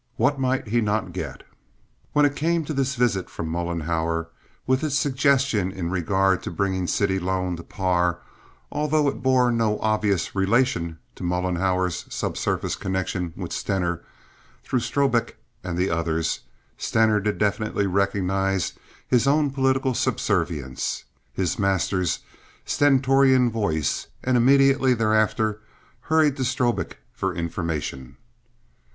What 0.15 0.39
might 0.39 0.69
he 0.69 0.81
not 0.81 1.13
get? 1.13 1.43
When 2.13 2.25
it 2.25 2.35
came 2.35 2.65
to 2.65 2.73
this 2.73 2.95
visit 2.95 3.29
from 3.29 3.49
Mollenhauer, 3.51 4.29
with 4.65 4.83
its 4.83 4.97
suggestion 4.97 5.71
in 5.71 5.91
regard 5.91 6.41
to 6.41 6.49
bringing 6.49 6.87
city 6.87 7.19
loan 7.19 7.55
to 7.57 7.61
par, 7.63 8.17
although 8.71 9.07
it 9.07 9.21
bore 9.21 9.51
no 9.51 9.77
obvious 9.79 10.33
relation 10.33 10.97
to 11.13 11.23
Mollenhauer's 11.23 12.05
subsurface 12.09 12.75
connection 12.75 13.31
with 13.37 13.53
Stener, 13.53 14.01
through 14.63 14.79
Strobik 14.79 15.37
and 15.63 15.77
the 15.77 15.91
others, 15.91 16.39
Stener 16.79 17.19
did 17.19 17.37
definitely 17.37 17.85
recognize 17.85 18.73
his 19.07 19.27
own 19.27 19.51
political 19.51 19.93
subservience—his 19.93 21.59
master's 21.59 22.21
stentorian 22.65 23.51
voice—and 23.51 24.35
immediately 24.35 24.95
thereafter 24.95 25.61
hurried 25.99 26.37
to 26.37 26.43
Strobik 26.43 26.97
for 27.13 27.35
information. 27.35 28.17